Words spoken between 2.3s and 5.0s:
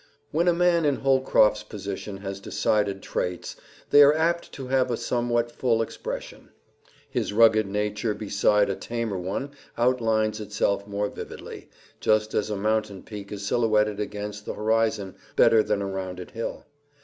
decided traits, they are apt to have a